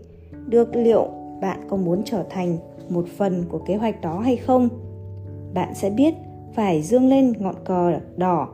được 0.46 0.76
liệu 0.76 1.08
bạn 1.40 1.58
có 1.68 1.76
muốn 1.76 2.02
trở 2.04 2.24
thành 2.30 2.58
một 2.88 3.04
phần 3.16 3.44
của 3.48 3.58
kế 3.58 3.76
hoạch 3.76 4.00
đó 4.00 4.18
hay 4.18 4.36
không. 4.36 4.68
Bạn 5.54 5.74
sẽ 5.74 5.90
biết 5.90 6.14
phải 6.54 6.82
dương 6.82 7.08
lên 7.08 7.32
ngọn 7.38 7.54
cờ 7.64 7.98
đỏ, 8.16 8.48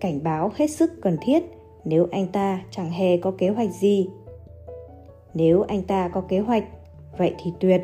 cảnh 0.00 0.20
báo 0.24 0.50
hết 0.54 0.66
sức 0.66 0.90
cần 1.02 1.16
thiết 1.22 1.44
nếu 1.84 2.06
anh 2.10 2.26
ta 2.26 2.60
chẳng 2.70 2.90
hề 2.90 3.16
có 3.16 3.30
kế 3.38 3.48
hoạch 3.48 3.70
gì 3.70 4.08
nếu 5.34 5.62
anh 5.62 5.82
ta 5.82 6.08
có 6.08 6.20
kế 6.20 6.38
hoạch, 6.38 6.64
vậy 7.18 7.34
thì 7.38 7.52
tuyệt. 7.60 7.82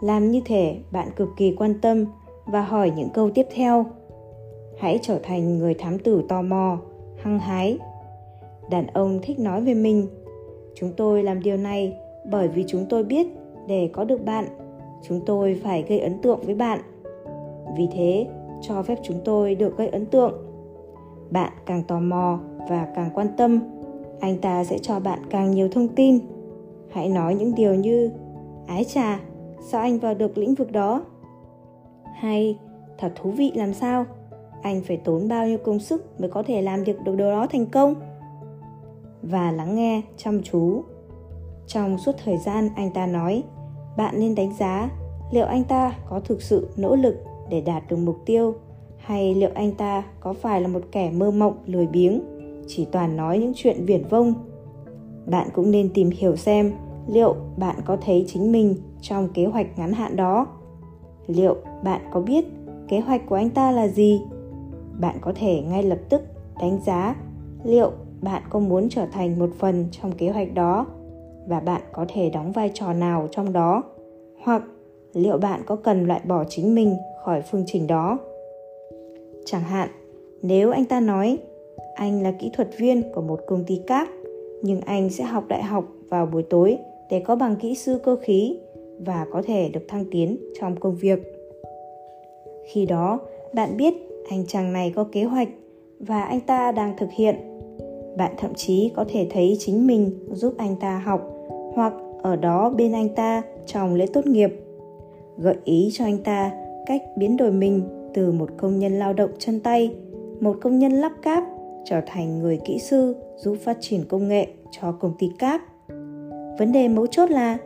Làm 0.00 0.30
như 0.30 0.40
thể 0.44 0.78
bạn 0.92 1.08
cực 1.16 1.28
kỳ 1.36 1.54
quan 1.58 1.80
tâm 1.80 2.04
và 2.44 2.62
hỏi 2.62 2.92
những 2.96 3.08
câu 3.14 3.30
tiếp 3.30 3.46
theo. 3.54 3.86
Hãy 4.78 4.98
trở 5.02 5.18
thành 5.22 5.58
người 5.58 5.74
thám 5.74 5.98
tử 5.98 6.24
tò 6.28 6.42
mò, 6.42 6.78
hăng 7.16 7.38
hái. 7.38 7.78
Đàn 8.70 8.86
ông 8.86 9.18
thích 9.22 9.38
nói 9.38 9.60
về 9.60 9.74
mình. 9.74 10.06
Chúng 10.74 10.92
tôi 10.96 11.22
làm 11.22 11.42
điều 11.42 11.56
này 11.56 11.96
bởi 12.30 12.48
vì 12.48 12.64
chúng 12.66 12.86
tôi 12.88 13.04
biết 13.04 13.26
để 13.66 13.90
có 13.92 14.04
được 14.04 14.24
bạn, 14.24 14.44
chúng 15.02 15.20
tôi 15.26 15.60
phải 15.64 15.82
gây 15.82 16.00
ấn 16.00 16.22
tượng 16.22 16.40
với 16.42 16.54
bạn. 16.54 16.80
Vì 17.76 17.88
thế, 17.92 18.26
cho 18.62 18.82
phép 18.82 18.98
chúng 19.02 19.20
tôi 19.24 19.54
được 19.54 19.76
gây 19.76 19.88
ấn 19.88 20.06
tượng. 20.06 20.32
Bạn 21.30 21.52
càng 21.66 21.82
tò 21.82 22.00
mò 22.00 22.40
và 22.68 22.88
càng 22.94 23.10
quan 23.14 23.26
tâm, 23.36 23.60
anh 24.20 24.38
ta 24.38 24.64
sẽ 24.64 24.78
cho 24.78 25.00
bạn 25.00 25.18
càng 25.30 25.50
nhiều 25.50 25.68
thông 25.72 25.88
tin 25.88 26.18
hãy 26.96 27.08
nói 27.08 27.34
những 27.34 27.54
điều 27.54 27.74
như, 27.74 28.10
ái 28.66 28.84
chà, 28.84 29.20
sao 29.60 29.80
anh 29.80 29.98
vào 29.98 30.14
được 30.14 30.38
lĩnh 30.38 30.54
vực 30.54 30.72
đó? 30.72 31.04
Hay, 32.14 32.58
thật 32.98 33.12
thú 33.14 33.30
vị 33.30 33.52
làm 33.54 33.74
sao? 33.74 34.04
Anh 34.62 34.82
phải 34.82 34.96
tốn 34.96 35.28
bao 35.28 35.46
nhiêu 35.46 35.58
công 35.58 35.78
sức 35.78 36.20
mới 36.20 36.30
có 36.30 36.42
thể 36.42 36.62
làm 36.62 36.84
được 36.84 36.96
được 37.04 37.16
điều 37.16 37.30
đó 37.30 37.46
thành 37.46 37.66
công? 37.66 37.94
Và 39.22 39.52
lắng 39.52 39.74
nghe, 39.74 40.02
chăm 40.16 40.42
chú. 40.42 40.82
Trong 41.66 41.98
suốt 41.98 42.12
thời 42.24 42.36
gian 42.36 42.68
anh 42.76 42.90
ta 42.90 43.06
nói, 43.06 43.42
bạn 43.96 44.14
nên 44.18 44.34
đánh 44.34 44.52
giá 44.58 44.90
liệu 45.30 45.46
anh 45.46 45.64
ta 45.64 45.94
có 46.08 46.20
thực 46.20 46.42
sự 46.42 46.68
nỗ 46.76 46.96
lực 46.96 47.16
để 47.50 47.60
đạt 47.60 47.82
được 47.88 47.96
mục 47.96 48.16
tiêu 48.26 48.54
hay 48.96 49.34
liệu 49.34 49.50
anh 49.54 49.72
ta 49.72 50.02
có 50.20 50.32
phải 50.32 50.60
là 50.60 50.68
một 50.68 50.82
kẻ 50.92 51.10
mơ 51.10 51.30
mộng, 51.30 51.58
lười 51.66 51.86
biếng, 51.86 52.20
chỉ 52.66 52.84
toàn 52.84 53.16
nói 53.16 53.38
những 53.38 53.52
chuyện 53.56 53.84
viển 53.84 54.04
vông. 54.08 54.34
Bạn 55.26 55.48
cũng 55.54 55.70
nên 55.70 55.88
tìm 55.94 56.10
hiểu 56.10 56.36
xem 56.36 56.72
liệu 57.08 57.34
bạn 57.56 57.76
có 57.84 57.96
thấy 58.06 58.24
chính 58.28 58.52
mình 58.52 58.74
trong 59.00 59.28
kế 59.34 59.44
hoạch 59.44 59.78
ngắn 59.78 59.92
hạn 59.92 60.16
đó? 60.16 60.46
Liệu 61.26 61.56
bạn 61.84 62.00
có 62.12 62.20
biết 62.20 62.44
kế 62.88 63.00
hoạch 63.00 63.26
của 63.28 63.34
anh 63.34 63.50
ta 63.50 63.70
là 63.70 63.88
gì? 63.88 64.22
Bạn 65.00 65.16
có 65.20 65.32
thể 65.36 65.60
ngay 65.60 65.82
lập 65.82 65.98
tức 66.08 66.22
đánh 66.60 66.80
giá 66.84 67.16
liệu 67.64 67.92
bạn 68.20 68.42
có 68.50 68.58
muốn 68.58 68.88
trở 68.88 69.06
thành 69.12 69.38
một 69.38 69.50
phần 69.58 69.86
trong 69.90 70.12
kế 70.12 70.30
hoạch 70.30 70.54
đó 70.54 70.86
và 71.48 71.60
bạn 71.60 71.82
có 71.92 72.06
thể 72.08 72.30
đóng 72.30 72.52
vai 72.52 72.70
trò 72.74 72.92
nào 72.92 73.28
trong 73.30 73.52
đó? 73.52 73.82
Hoặc 74.42 74.62
liệu 75.12 75.38
bạn 75.38 75.62
có 75.66 75.76
cần 75.76 76.06
loại 76.06 76.20
bỏ 76.24 76.44
chính 76.48 76.74
mình 76.74 76.96
khỏi 77.24 77.42
phương 77.50 77.64
trình 77.66 77.86
đó? 77.86 78.18
Chẳng 79.44 79.62
hạn, 79.62 79.88
nếu 80.42 80.70
anh 80.70 80.84
ta 80.84 81.00
nói, 81.00 81.38
anh 81.94 82.22
là 82.22 82.32
kỹ 82.32 82.50
thuật 82.52 82.68
viên 82.78 83.12
của 83.14 83.20
một 83.20 83.40
công 83.46 83.64
ty 83.64 83.80
cát 83.86 84.08
nhưng 84.62 84.80
anh 84.80 85.10
sẽ 85.10 85.24
học 85.24 85.44
đại 85.48 85.62
học 85.62 85.84
vào 86.08 86.26
buổi 86.26 86.42
tối 86.42 86.78
để 87.10 87.20
có 87.20 87.36
bằng 87.36 87.56
kỹ 87.56 87.74
sư 87.74 87.98
cơ 88.04 88.16
khí 88.16 88.58
và 88.98 89.26
có 89.32 89.42
thể 89.42 89.68
được 89.68 89.88
thăng 89.88 90.04
tiến 90.10 90.38
trong 90.60 90.80
công 90.80 90.96
việc. 90.96 91.18
Khi 92.66 92.86
đó, 92.86 93.20
bạn 93.52 93.76
biết 93.76 93.94
anh 94.30 94.46
chàng 94.46 94.72
này 94.72 94.92
có 94.96 95.06
kế 95.12 95.24
hoạch 95.24 95.48
và 96.00 96.22
anh 96.22 96.40
ta 96.40 96.72
đang 96.72 96.96
thực 96.96 97.10
hiện. 97.12 97.36
Bạn 98.16 98.34
thậm 98.38 98.54
chí 98.54 98.90
có 98.96 99.04
thể 99.08 99.26
thấy 99.30 99.56
chính 99.58 99.86
mình 99.86 100.10
giúp 100.32 100.54
anh 100.58 100.76
ta 100.80 100.98
học 100.98 101.32
hoặc 101.74 101.92
ở 102.22 102.36
đó 102.36 102.70
bên 102.70 102.92
anh 102.92 103.08
ta 103.08 103.42
trong 103.66 103.94
lễ 103.94 104.06
tốt 104.12 104.26
nghiệp. 104.26 104.50
Gợi 105.38 105.56
ý 105.64 105.90
cho 105.92 106.04
anh 106.04 106.18
ta 106.18 106.52
cách 106.86 107.02
biến 107.16 107.36
đổi 107.36 107.52
mình 107.52 107.82
từ 108.14 108.32
một 108.32 108.50
công 108.56 108.78
nhân 108.78 108.98
lao 108.98 109.12
động 109.12 109.30
chân 109.38 109.60
tay, 109.60 109.94
một 110.40 110.56
công 110.60 110.78
nhân 110.78 110.92
lắp 110.92 111.12
cáp 111.22 111.44
trở 111.84 112.00
thành 112.06 112.38
người 112.38 112.60
kỹ 112.64 112.78
sư 112.78 113.16
giúp 113.36 113.56
phát 113.60 113.76
triển 113.80 114.04
công 114.08 114.28
nghệ 114.28 114.46
cho 114.70 114.92
công 114.92 115.12
ty 115.18 115.30
cáp 115.38 115.60
vấn 116.58 116.72
đề 116.72 116.88
mấu 116.88 117.06
chốt 117.06 117.30
là 117.30 117.58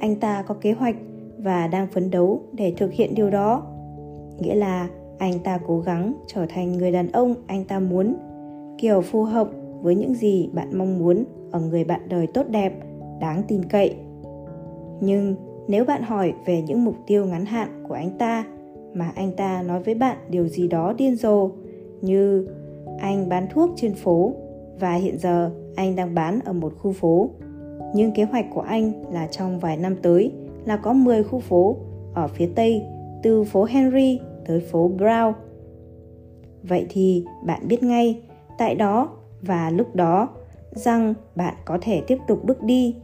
anh 0.00 0.16
ta 0.16 0.42
có 0.42 0.54
kế 0.54 0.72
hoạch 0.72 0.96
và 1.38 1.66
đang 1.68 1.86
phấn 1.86 2.10
đấu 2.10 2.40
để 2.52 2.72
thực 2.76 2.92
hiện 2.92 3.14
điều 3.14 3.30
đó 3.30 3.62
nghĩa 4.38 4.54
là 4.54 4.88
anh 5.18 5.38
ta 5.38 5.58
cố 5.66 5.80
gắng 5.80 6.12
trở 6.26 6.46
thành 6.48 6.72
người 6.72 6.92
đàn 6.92 7.12
ông 7.12 7.34
anh 7.46 7.64
ta 7.64 7.78
muốn, 7.78 8.14
kiểu 8.78 9.00
phù 9.00 9.22
hợp 9.22 9.48
với 9.82 9.94
những 9.94 10.14
gì 10.14 10.50
bạn 10.52 10.78
mong 10.78 10.98
muốn 10.98 11.24
ở 11.50 11.60
người 11.60 11.84
bạn 11.84 12.00
đời 12.08 12.26
tốt 12.26 12.46
đẹp, 12.48 12.72
đáng 13.20 13.42
tin 13.48 13.64
cậy 13.64 13.94
nhưng 15.00 15.34
nếu 15.68 15.84
bạn 15.84 16.02
hỏi 16.02 16.32
về 16.46 16.62
những 16.62 16.84
mục 16.84 16.94
tiêu 17.06 17.26
ngắn 17.26 17.44
hạn 17.44 17.84
của 17.88 17.94
anh 17.94 18.10
ta 18.18 18.44
mà 18.94 19.12
anh 19.14 19.32
ta 19.32 19.62
nói 19.62 19.82
với 19.82 19.94
bạn 19.94 20.16
điều 20.30 20.48
gì 20.48 20.68
đó 20.68 20.94
điên 20.98 21.16
rồ, 21.16 21.50
như 22.00 22.48
anh 22.98 23.28
bán 23.28 23.46
thuốc 23.50 23.70
trên 23.76 23.94
phố 23.94 24.32
và 24.80 24.94
hiện 24.94 25.18
giờ 25.18 25.50
anh 25.76 25.96
đang 25.96 26.14
bán 26.14 26.40
ở 26.44 26.52
một 26.52 26.72
khu 26.78 26.92
phố. 26.92 27.30
Nhưng 27.94 28.12
kế 28.12 28.24
hoạch 28.24 28.46
của 28.54 28.60
anh 28.60 29.12
là 29.12 29.26
trong 29.26 29.58
vài 29.58 29.76
năm 29.76 29.96
tới 30.02 30.32
là 30.64 30.76
có 30.76 30.92
10 30.92 31.24
khu 31.24 31.38
phố 31.38 31.76
ở 32.14 32.28
phía 32.28 32.50
Tây 32.54 32.82
từ 33.22 33.44
phố 33.44 33.64
Henry 33.64 34.20
tới 34.46 34.60
phố 34.60 34.90
Brown. 34.98 35.32
Vậy 36.62 36.86
thì 36.88 37.24
bạn 37.46 37.68
biết 37.68 37.82
ngay 37.82 38.20
tại 38.58 38.74
đó 38.74 39.08
và 39.42 39.70
lúc 39.70 39.94
đó 39.96 40.28
rằng 40.70 41.14
bạn 41.34 41.54
có 41.64 41.78
thể 41.80 42.02
tiếp 42.06 42.18
tục 42.26 42.44
bước 42.44 42.62
đi. 42.62 42.96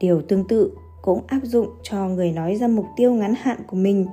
Điều 0.00 0.22
tương 0.22 0.48
tự 0.48 0.72
cũng 1.02 1.20
áp 1.26 1.40
dụng 1.42 1.68
cho 1.82 2.08
người 2.08 2.32
nói 2.32 2.56
ra 2.56 2.68
mục 2.68 2.86
tiêu 2.96 3.14
ngắn 3.14 3.34
hạn 3.36 3.58
của 3.66 3.76
mình, 3.76 4.06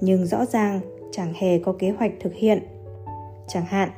nhưng 0.00 0.26
rõ 0.26 0.44
ràng 0.44 0.80
chẳng 1.12 1.32
hề 1.36 1.58
có 1.58 1.72
kế 1.78 1.90
hoạch 1.90 2.12
thực 2.20 2.34
hiện. 2.34 2.62
Chẳng 3.48 3.64
hạn, 3.64 3.90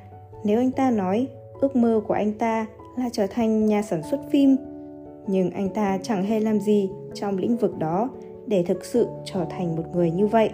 nếu 0.44 0.58
anh 0.58 0.70
ta 0.70 0.90
nói 0.90 1.28
ước 1.60 1.76
mơ 1.76 2.00
của 2.08 2.14
anh 2.14 2.32
ta 2.32 2.66
là 2.96 3.08
trở 3.12 3.26
thành 3.26 3.66
nhà 3.66 3.82
sản 3.82 4.02
xuất 4.02 4.20
phim, 4.30 4.56
nhưng 5.26 5.50
anh 5.50 5.68
ta 5.68 5.98
chẳng 6.02 6.24
hề 6.24 6.40
làm 6.40 6.60
gì 6.60 6.90
trong 7.14 7.38
lĩnh 7.38 7.56
vực 7.56 7.78
đó 7.78 8.10
để 8.46 8.62
thực 8.62 8.84
sự 8.84 9.08
trở 9.24 9.44
thành 9.50 9.76
một 9.76 9.82
người 9.92 10.10
như 10.10 10.26
vậy. 10.26 10.50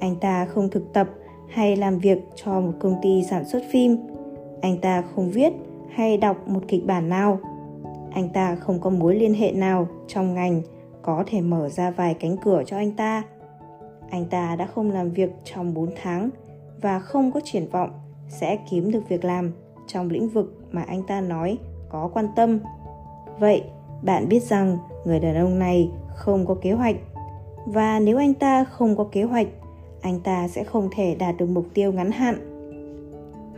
Anh 0.00 0.16
ta 0.16 0.46
không 0.46 0.70
thực 0.70 0.92
tập 0.92 1.08
hay 1.48 1.76
làm 1.76 1.98
việc 1.98 2.18
cho 2.34 2.60
một 2.60 2.72
công 2.80 2.96
ty 3.02 3.24
sản 3.30 3.44
xuất 3.44 3.62
phim. 3.70 3.96
Anh 4.60 4.78
ta 4.78 5.02
không 5.02 5.30
viết 5.30 5.52
hay 5.90 6.16
đọc 6.16 6.48
một 6.48 6.60
kịch 6.68 6.86
bản 6.86 7.08
nào. 7.08 7.38
Anh 8.12 8.28
ta 8.28 8.54
không 8.54 8.80
có 8.80 8.90
mối 8.90 9.14
liên 9.14 9.34
hệ 9.34 9.52
nào 9.52 9.88
trong 10.06 10.34
ngành 10.34 10.62
có 11.02 11.24
thể 11.26 11.40
mở 11.40 11.68
ra 11.68 11.90
vài 11.90 12.14
cánh 12.14 12.36
cửa 12.36 12.62
cho 12.66 12.76
anh 12.76 12.90
ta. 12.90 13.22
Anh 14.10 14.24
ta 14.24 14.56
đã 14.56 14.66
không 14.66 14.90
làm 14.90 15.10
việc 15.10 15.30
trong 15.44 15.74
4 15.74 15.90
tháng 16.02 16.30
và 16.82 16.98
không 16.98 17.32
có 17.32 17.40
triển 17.44 17.68
vọng 17.68 17.90
sẽ 18.28 18.58
kiếm 18.70 18.90
được 18.90 19.08
việc 19.08 19.24
làm 19.24 19.52
trong 19.86 20.10
lĩnh 20.10 20.28
vực 20.28 20.58
mà 20.70 20.82
anh 20.82 21.02
ta 21.02 21.20
nói 21.20 21.58
có 21.88 22.10
quan 22.14 22.26
tâm. 22.36 22.58
Vậy, 23.38 23.62
bạn 24.02 24.28
biết 24.28 24.42
rằng 24.42 24.78
người 25.04 25.20
đàn 25.20 25.36
ông 25.36 25.58
này 25.58 25.90
không 26.14 26.46
có 26.46 26.54
kế 26.54 26.72
hoạch. 26.72 26.96
Và 27.66 28.00
nếu 28.00 28.18
anh 28.18 28.34
ta 28.34 28.64
không 28.64 28.96
có 28.96 29.04
kế 29.12 29.22
hoạch, 29.22 29.46
anh 30.00 30.20
ta 30.20 30.48
sẽ 30.48 30.64
không 30.64 30.88
thể 30.96 31.14
đạt 31.14 31.36
được 31.36 31.46
mục 31.46 31.66
tiêu 31.74 31.92
ngắn 31.92 32.10
hạn. 32.10 32.34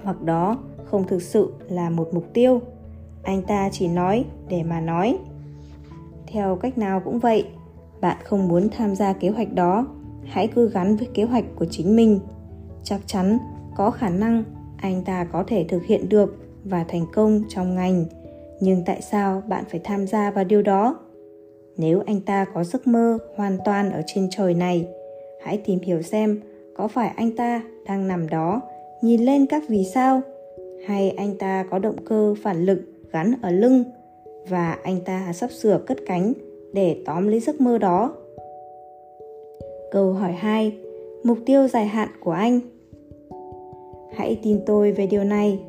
Hoặc 0.03 0.23
đó 0.23 0.59
không 0.85 1.07
thực 1.07 1.23
sự 1.23 1.53
là 1.69 1.91
một 1.91 2.09
mục 2.13 2.25
tiêu. 2.33 2.61
Anh 3.23 3.43
ta 3.43 3.69
chỉ 3.73 3.89
nói 3.89 4.25
để 4.49 4.63
mà 4.63 4.81
nói. 4.81 5.19
Theo 6.27 6.57
cách 6.57 6.79
nào 6.79 7.01
cũng 7.01 7.19
vậy 7.19 7.45
bạn 8.01 8.17
không 8.25 8.49
muốn 8.49 8.69
tham 8.77 8.95
gia 8.95 9.13
kế 9.13 9.29
hoạch 9.29 9.53
đó. 9.53 9.87
Hãy 10.25 10.49
cứ 10.49 10.71
gắn 10.71 10.97
với 10.97 11.09
kế 11.15 11.25
hoạch 11.25 11.45
của 11.57 11.67
chính 11.71 11.97
mình. 11.97 12.21
Chắc 12.83 13.01
chắn 13.07 13.39
có 13.77 13.91
khả 13.91 14.09
năng 14.09 14.45
anh 14.77 15.05
ta 15.05 15.25
có 15.25 15.45
thể 15.47 15.65
thực 15.69 15.85
hiện 15.85 16.09
được 16.09 16.37
và 16.65 16.85
thành 16.89 17.07
công 17.13 17.43
trong 17.49 17.75
ngành 17.75 18.05
nhưng 18.61 18.83
tại 18.87 19.03
sao 19.03 19.43
bạn 19.49 19.65
phải 19.71 19.81
tham 19.85 20.07
gia 20.07 20.31
vào 20.31 20.45
điều 20.45 20.63
đó 20.63 20.99
nếu 21.77 22.03
anh 22.07 22.21
ta 22.21 22.47
có 22.55 22.65
giấc 22.65 22.87
mơ 22.87 23.19
hoàn 23.37 23.59
toàn 23.65 23.93
ở 23.93 24.03
trên 24.07 24.29
trời 24.31 24.55
này, 24.55 24.87
hãy 25.41 25.59
tìm 25.65 25.79
hiểu 25.81 26.03
xem 26.03 26.41
có 26.77 26.89
phải 26.89 27.13
anh 27.17 27.37
ta 27.37 27.63
đang 27.87 28.09
nằm 28.09 28.29
đó, 28.29 28.61
nhìn 29.03 29.25
lên 29.25 29.47
các 29.47 29.63
vì 29.69 29.85
sao 29.95 30.21
hay 30.87 31.11
anh 31.11 31.39
ta 31.39 31.65
có 31.71 31.79
động 31.79 31.97
cơ 32.05 32.35
phản 32.43 32.65
lực 32.65 32.83
gắn 33.13 33.35
ở 33.43 33.51
lưng 33.51 33.85
và 34.49 34.79
anh 34.83 35.01
ta 35.05 35.33
sắp 35.33 35.51
sửa 35.51 35.79
cất 35.87 35.99
cánh 36.07 36.33
để 36.73 37.03
tóm 37.07 37.29
lấy 37.29 37.41
giấc 37.41 37.61
mơ 37.61 37.79
đó. 37.79 38.15
Câu 39.91 40.13
hỏi 40.13 40.33
2. 40.33 40.73
Mục 41.25 41.39
tiêu 41.47 41.69
dài 41.69 41.87
hạn 41.87 42.09
của 42.21 42.31
anh 42.31 42.61
Hãy 44.17 44.39
tin 44.43 44.61
tôi 44.67 44.93
về 44.93 45.07
điều 45.07 45.25
này. 45.25 45.61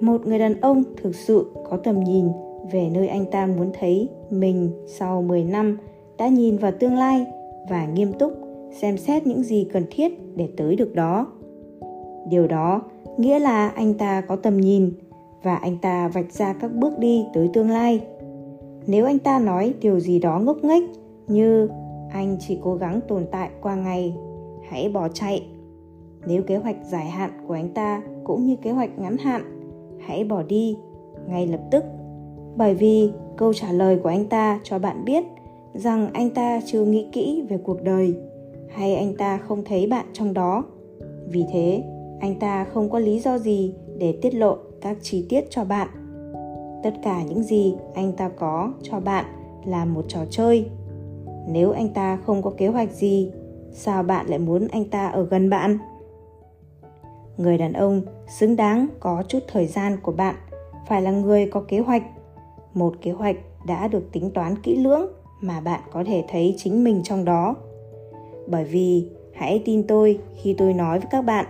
Một 0.00 0.26
người 0.26 0.38
đàn 0.38 0.60
ông 0.60 0.82
thực 1.02 1.14
sự 1.14 1.46
có 1.70 1.76
tầm 1.76 2.00
nhìn 2.00 2.28
về 2.72 2.90
nơi 2.94 3.08
anh 3.08 3.24
ta 3.30 3.46
muốn 3.46 3.70
thấy 3.80 4.08
mình 4.30 4.70
sau 4.86 5.22
10 5.22 5.44
năm 5.44 5.78
đã 6.18 6.28
nhìn 6.28 6.56
vào 6.56 6.72
tương 6.80 6.96
lai 6.96 7.26
và 7.70 7.86
nghiêm 7.86 8.12
túc 8.12 8.32
xem 8.80 8.96
xét 8.96 9.26
những 9.26 9.42
gì 9.42 9.68
cần 9.72 9.84
thiết 9.90 10.36
để 10.36 10.48
tới 10.56 10.76
được 10.76 10.94
đó. 10.94 11.26
Điều 12.28 12.46
đó 12.46 12.82
nghĩa 13.16 13.38
là 13.38 13.68
anh 13.68 13.94
ta 13.94 14.20
có 14.20 14.36
tầm 14.36 14.56
nhìn 14.56 14.92
và 15.42 15.56
anh 15.56 15.76
ta 15.82 16.08
vạch 16.08 16.32
ra 16.32 16.52
các 16.52 16.74
bước 16.74 16.98
đi 16.98 17.26
tới 17.34 17.50
tương 17.52 17.70
lai 17.70 18.00
nếu 18.88 19.06
anh 19.06 19.18
ta 19.18 19.38
nói 19.38 19.74
điều 19.80 20.00
gì 20.00 20.18
đó 20.18 20.38
ngốc 20.38 20.64
nghếch 20.64 20.82
như 21.26 21.68
anh 22.12 22.36
chỉ 22.40 22.58
cố 22.62 22.74
gắng 22.74 23.00
tồn 23.08 23.26
tại 23.30 23.50
qua 23.60 23.74
ngày, 23.74 24.14
hãy 24.68 24.88
bỏ 24.88 25.08
chạy 25.08 25.46
nếu 26.26 26.42
kế 26.42 26.56
hoạch 26.56 26.76
dài 26.84 27.06
hạn 27.06 27.30
của 27.46 27.54
anh 27.54 27.74
ta 27.74 28.02
cũng 28.24 28.46
như 28.46 28.56
kế 28.56 28.70
hoạch 28.70 28.98
ngắn 28.98 29.16
hạn 29.16 29.57
hãy 30.00 30.24
bỏ 30.24 30.42
đi, 30.42 30.76
ngay 31.28 31.46
lập 31.46 31.60
tức. 31.70 31.84
Bởi 32.56 32.74
vì 32.74 33.10
câu 33.36 33.52
trả 33.52 33.72
lời 33.72 33.98
của 34.02 34.08
anh 34.08 34.24
ta 34.24 34.60
cho 34.62 34.78
bạn 34.78 35.04
biết 35.04 35.24
rằng 35.74 36.10
anh 36.12 36.30
ta 36.30 36.60
chưa 36.66 36.84
nghĩ 36.84 37.06
kỹ 37.12 37.44
về 37.48 37.58
cuộc 37.58 37.82
đời, 37.82 38.14
hay 38.68 38.94
anh 38.94 39.14
ta 39.16 39.38
không 39.38 39.64
thấy 39.64 39.86
bạn 39.86 40.06
trong 40.12 40.34
đó. 40.34 40.64
Vì 41.28 41.44
thế, 41.52 41.82
anh 42.20 42.34
ta 42.34 42.64
không 42.64 42.90
có 42.90 42.98
lý 42.98 43.20
do 43.20 43.38
gì 43.38 43.74
để 43.98 44.18
tiết 44.22 44.34
lộ 44.34 44.56
các 44.80 44.96
chi 45.02 45.26
tiết 45.28 45.44
cho 45.50 45.64
bạn. 45.64 45.88
Tất 46.82 46.94
cả 47.02 47.22
những 47.22 47.42
gì 47.42 47.74
anh 47.94 48.12
ta 48.12 48.28
có 48.28 48.72
cho 48.82 49.00
bạn 49.00 49.24
là 49.66 49.84
một 49.84 50.04
trò 50.08 50.20
chơi. 50.30 50.66
Nếu 51.48 51.70
anh 51.70 51.88
ta 51.88 52.16
không 52.16 52.42
có 52.42 52.50
kế 52.50 52.66
hoạch 52.66 52.92
gì, 52.92 53.32
sao 53.72 54.02
bạn 54.02 54.26
lại 54.26 54.38
muốn 54.38 54.68
anh 54.68 54.84
ta 54.84 55.06
ở 55.06 55.24
gần 55.24 55.50
bạn? 55.50 55.78
Người 57.38 57.58
đàn 57.58 57.72
ông 57.72 58.02
xứng 58.28 58.56
đáng 58.56 58.86
có 59.00 59.22
chút 59.28 59.38
thời 59.48 59.66
gian 59.66 59.96
của 60.02 60.12
bạn 60.12 60.34
phải 60.86 61.02
là 61.02 61.10
người 61.10 61.46
có 61.46 61.60
kế 61.68 61.78
hoạch. 61.78 62.02
Một 62.74 62.94
kế 63.02 63.10
hoạch 63.10 63.36
đã 63.66 63.88
được 63.88 64.12
tính 64.12 64.30
toán 64.30 64.62
kỹ 64.62 64.76
lưỡng 64.76 65.06
mà 65.40 65.60
bạn 65.60 65.80
có 65.92 66.04
thể 66.06 66.24
thấy 66.28 66.54
chính 66.58 66.84
mình 66.84 67.00
trong 67.04 67.24
đó. 67.24 67.56
Bởi 68.46 68.64
vì 68.64 69.10
hãy 69.34 69.62
tin 69.64 69.86
tôi 69.86 70.18
khi 70.42 70.54
tôi 70.58 70.74
nói 70.74 70.98
với 70.98 71.08
các 71.10 71.22
bạn 71.22 71.46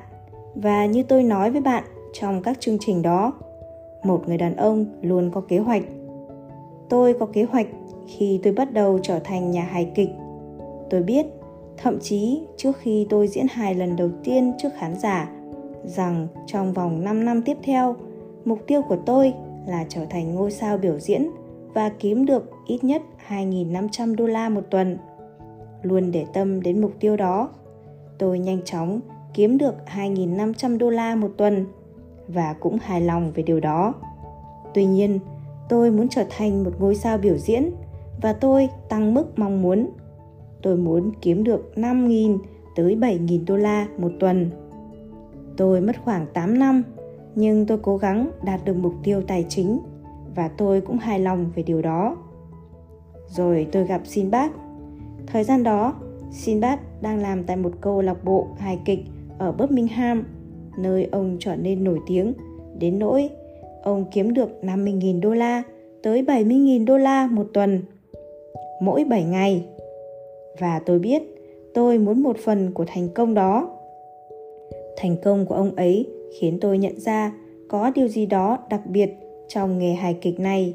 và 0.54 0.86
như 0.86 1.02
tôi 1.02 1.22
nói 1.22 1.50
với 1.50 1.60
bạn 1.60 1.84
trong 2.12 2.42
các 2.42 2.60
chương 2.60 2.78
trình 2.80 3.02
đó, 3.02 3.32
một 4.04 4.22
người 4.26 4.38
đàn 4.38 4.56
ông 4.56 4.86
luôn 5.02 5.30
có 5.30 5.40
kế 5.40 5.58
hoạch. 5.58 5.82
Tôi 6.88 7.14
có 7.20 7.26
kế 7.26 7.42
hoạch 7.42 7.66
khi 8.06 8.40
tôi 8.42 8.52
bắt 8.52 8.72
đầu 8.72 8.98
trở 9.02 9.18
thành 9.18 9.50
nhà 9.50 9.62
hài 9.62 9.92
kịch. 9.94 10.10
Tôi 10.90 11.02
biết, 11.02 11.26
thậm 11.76 11.98
chí 12.00 12.42
trước 12.56 12.76
khi 12.78 13.06
tôi 13.10 13.28
diễn 13.28 13.46
hài 13.50 13.74
lần 13.74 13.96
đầu 13.96 14.10
tiên 14.24 14.52
trước 14.58 14.68
khán 14.78 14.98
giả 14.98 15.37
rằng 15.88 16.28
trong 16.46 16.72
vòng 16.72 17.04
5 17.04 17.24
năm 17.24 17.42
tiếp 17.42 17.56
theo, 17.62 17.96
mục 18.44 18.58
tiêu 18.66 18.82
của 18.88 18.96
tôi 19.06 19.32
là 19.66 19.84
trở 19.88 20.04
thành 20.10 20.34
ngôi 20.34 20.50
sao 20.50 20.78
biểu 20.78 20.98
diễn 20.98 21.30
và 21.74 21.88
kiếm 21.98 22.26
được 22.26 22.50
ít 22.66 22.84
nhất 22.84 23.02
2.500 23.28 24.16
đô 24.16 24.26
la 24.26 24.48
một 24.48 24.64
tuần. 24.70 24.98
Luôn 25.82 26.10
để 26.10 26.26
tâm 26.32 26.62
đến 26.62 26.80
mục 26.80 26.92
tiêu 27.00 27.16
đó, 27.16 27.50
tôi 28.18 28.38
nhanh 28.38 28.62
chóng 28.64 29.00
kiếm 29.34 29.58
được 29.58 29.74
2.500 29.94 30.78
đô 30.78 30.90
la 30.90 31.16
một 31.16 31.30
tuần 31.36 31.66
và 32.28 32.52
cũng 32.60 32.78
hài 32.82 33.00
lòng 33.00 33.32
về 33.34 33.42
điều 33.42 33.60
đó. 33.60 33.94
Tuy 34.74 34.84
nhiên, 34.84 35.18
tôi 35.68 35.90
muốn 35.90 36.08
trở 36.08 36.24
thành 36.30 36.64
một 36.64 36.70
ngôi 36.78 36.94
sao 36.94 37.18
biểu 37.18 37.36
diễn 37.36 37.70
và 38.22 38.32
tôi 38.32 38.68
tăng 38.88 39.14
mức 39.14 39.38
mong 39.38 39.62
muốn. 39.62 39.90
Tôi 40.62 40.76
muốn 40.76 41.12
kiếm 41.20 41.44
được 41.44 41.72
5.000 41.76 42.38
tới 42.76 42.96
7.000 42.96 43.44
đô 43.46 43.56
la 43.56 43.86
một 43.98 44.10
tuần. 44.20 44.50
Tôi 45.58 45.80
mất 45.80 45.96
khoảng 46.04 46.26
8 46.32 46.58
năm, 46.58 46.82
nhưng 47.34 47.66
tôi 47.66 47.78
cố 47.82 47.96
gắng 47.96 48.30
đạt 48.44 48.64
được 48.64 48.76
mục 48.76 48.94
tiêu 49.04 49.22
tài 49.22 49.46
chính 49.48 49.78
và 50.34 50.48
tôi 50.48 50.80
cũng 50.80 50.98
hài 50.98 51.18
lòng 51.18 51.50
về 51.54 51.62
điều 51.62 51.82
đó. 51.82 52.16
Rồi 53.28 53.66
tôi 53.72 53.84
gặp 53.84 54.00
Sinbad. 54.04 54.50
Thời 55.26 55.44
gian 55.44 55.62
đó, 55.62 55.94
Sinbad 56.30 56.78
đang 57.00 57.22
làm 57.22 57.44
tại 57.44 57.56
một 57.56 57.72
câu 57.80 58.00
lạc 58.00 58.24
bộ 58.24 58.46
hài 58.58 58.78
kịch 58.84 59.00
ở 59.38 59.52
Birmingham, 59.52 60.24
nơi 60.78 61.08
ông 61.12 61.36
trở 61.40 61.56
nên 61.56 61.84
nổi 61.84 61.98
tiếng 62.06 62.32
đến 62.78 62.98
nỗi 62.98 63.30
ông 63.82 64.04
kiếm 64.12 64.34
được 64.34 64.50
50.000 64.62 65.20
đô 65.20 65.30
la 65.30 65.62
tới 66.02 66.22
70.000 66.22 66.84
đô 66.84 66.98
la 66.98 67.26
một 67.26 67.46
tuần 67.54 67.82
mỗi 68.80 69.04
7 69.04 69.24
ngày. 69.24 69.64
Và 70.58 70.80
tôi 70.86 70.98
biết 70.98 71.22
tôi 71.74 71.98
muốn 71.98 72.22
một 72.22 72.36
phần 72.44 72.72
của 72.72 72.84
thành 72.88 73.08
công 73.08 73.34
đó. 73.34 73.77
Thành 75.00 75.16
công 75.22 75.46
của 75.46 75.54
ông 75.54 75.74
ấy 75.74 76.06
khiến 76.40 76.58
tôi 76.60 76.78
nhận 76.78 77.00
ra 77.00 77.32
có 77.68 77.90
điều 77.94 78.08
gì 78.08 78.26
đó 78.26 78.58
đặc 78.70 78.80
biệt 78.86 79.10
trong 79.48 79.78
nghề 79.78 79.92
hài 79.92 80.14
kịch 80.14 80.40
này, 80.40 80.74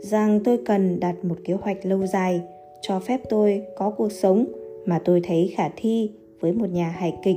rằng 0.00 0.40
tôi 0.44 0.58
cần 0.66 1.00
đặt 1.00 1.24
một 1.24 1.36
kế 1.44 1.54
hoạch 1.54 1.86
lâu 1.86 2.06
dài 2.06 2.40
cho 2.80 3.00
phép 3.00 3.20
tôi 3.28 3.62
có 3.76 3.90
cuộc 3.90 4.12
sống 4.12 4.44
mà 4.84 4.98
tôi 5.04 5.20
thấy 5.24 5.52
khả 5.56 5.68
thi 5.76 6.10
với 6.40 6.52
một 6.52 6.70
nhà 6.70 6.88
hài 6.88 7.16
kịch. 7.22 7.36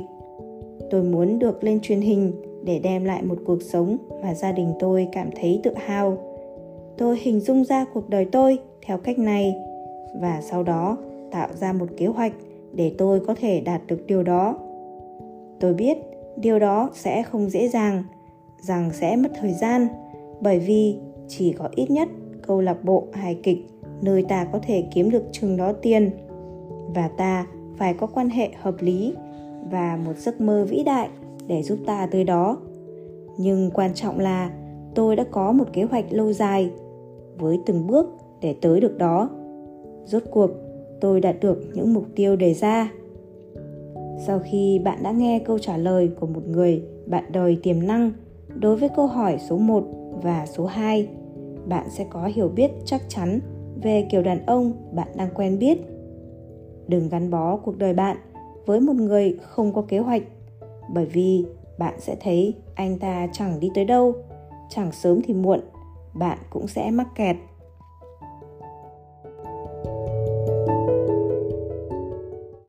Tôi 0.89 1.03
muốn 1.03 1.39
được 1.39 1.63
lên 1.63 1.79
truyền 1.81 2.01
hình 2.01 2.31
để 2.63 2.79
đem 2.79 3.05
lại 3.05 3.23
một 3.23 3.37
cuộc 3.45 3.61
sống 3.61 3.97
mà 4.23 4.33
gia 4.33 4.51
đình 4.51 4.73
tôi 4.79 5.07
cảm 5.11 5.29
thấy 5.41 5.59
tự 5.63 5.71
hào. 5.75 6.17
Tôi 6.97 7.17
hình 7.21 7.39
dung 7.39 7.63
ra 7.63 7.85
cuộc 7.93 8.09
đời 8.09 8.25
tôi 8.25 8.57
theo 8.85 8.97
cách 8.97 9.19
này 9.19 9.55
và 10.21 10.41
sau 10.41 10.63
đó 10.63 10.97
tạo 11.31 11.49
ra 11.59 11.73
một 11.73 11.85
kế 11.97 12.05
hoạch 12.05 12.33
để 12.73 12.91
tôi 12.97 13.19
có 13.19 13.35
thể 13.35 13.61
đạt 13.61 13.81
được 13.87 14.07
điều 14.07 14.23
đó. 14.23 14.57
Tôi 15.59 15.73
biết 15.73 15.97
điều 16.41 16.59
đó 16.59 16.89
sẽ 16.93 17.23
không 17.23 17.49
dễ 17.49 17.67
dàng, 17.67 18.03
rằng 18.61 18.89
sẽ 18.93 19.15
mất 19.15 19.29
thời 19.41 19.53
gian, 19.53 19.87
bởi 20.41 20.59
vì 20.59 20.97
chỉ 21.27 21.53
có 21.53 21.69
ít 21.75 21.91
nhất 21.91 22.09
câu 22.47 22.61
lạc 22.61 22.83
bộ 22.83 23.07
hài 23.13 23.35
kịch 23.43 23.57
nơi 24.01 24.25
ta 24.29 24.45
có 24.51 24.59
thể 24.63 24.83
kiếm 24.93 25.09
được 25.09 25.23
chừng 25.31 25.57
đó 25.57 25.73
tiền. 25.73 26.11
Và 26.95 27.07
ta 27.07 27.47
phải 27.77 27.93
có 27.93 28.07
quan 28.07 28.29
hệ 28.29 28.49
hợp 28.61 28.75
lý 28.79 29.13
và 29.71 29.99
một 30.05 30.17
giấc 30.17 30.41
mơ 30.41 30.65
vĩ 30.69 30.83
đại 30.83 31.09
để 31.47 31.63
giúp 31.63 31.79
ta 31.85 32.07
tới 32.11 32.23
đó. 32.23 32.57
Nhưng 33.37 33.71
quan 33.73 33.93
trọng 33.93 34.19
là 34.19 34.51
tôi 34.95 35.15
đã 35.15 35.25
có 35.31 35.51
một 35.51 35.65
kế 35.73 35.83
hoạch 35.83 36.05
lâu 36.09 36.33
dài 36.33 36.71
với 37.37 37.59
từng 37.65 37.87
bước 37.87 38.09
để 38.41 38.55
tới 38.61 38.79
được 38.79 38.97
đó. 38.97 39.29
Rốt 40.05 40.23
cuộc, 40.31 40.49
tôi 41.01 41.21
đạt 41.21 41.35
được 41.41 41.63
những 41.73 41.93
mục 41.93 42.05
tiêu 42.15 42.35
đề 42.35 42.53
ra 42.53 42.91
sau 44.25 44.39
khi 44.39 44.79
bạn 44.79 45.03
đã 45.03 45.11
nghe 45.11 45.39
câu 45.39 45.59
trả 45.59 45.77
lời 45.77 46.09
của 46.19 46.27
một 46.27 46.47
người 46.47 46.83
bạn 47.05 47.23
đời 47.31 47.59
tiềm 47.63 47.87
năng 47.87 48.11
đối 48.55 48.75
với 48.75 48.89
câu 48.95 49.07
hỏi 49.07 49.37
số 49.49 49.57
1 49.57 49.83
và 50.23 50.45
số 50.45 50.65
2, 50.65 51.07
bạn 51.65 51.87
sẽ 51.89 52.05
có 52.09 52.25
hiểu 52.25 52.47
biết 52.47 52.71
chắc 52.85 53.01
chắn 53.07 53.39
về 53.81 54.07
kiểu 54.11 54.21
đàn 54.21 54.45
ông 54.45 54.73
bạn 54.91 55.07
đang 55.15 55.29
quen 55.35 55.59
biết. 55.59 55.77
Đừng 56.87 57.09
gắn 57.09 57.29
bó 57.29 57.55
cuộc 57.55 57.77
đời 57.77 57.93
bạn 57.93 58.17
với 58.65 58.79
một 58.79 58.95
người 58.95 59.37
không 59.41 59.73
có 59.73 59.81
kế 59.81 59.99
hoạch, 59.99 60.23
bởi 60.93 61.05
vì 61.05 61.45
bạn 61.77 61.93
sẽ 61.99 62.15
thấy 62.19 62.53
anh 62.75 62.99
ta 62.99 63.27
chẳng 63.31 63.59
đi 63.59 63.71
tới 63.75 63.85
đâu, 63.85 64.13
chẳng 64.69 64.91
sớm 64.91 65.21
thì 65.21 65.33
muộn, 65.33 65.59
bạn 66.13 66.37
cũng 66.49 66.67
sẽ 66.67 66.91
mắc 66.91 67.07
kẹt 67.15 67.35